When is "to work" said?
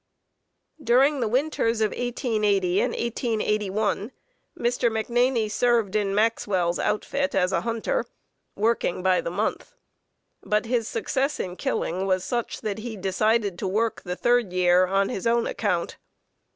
13.59-14.01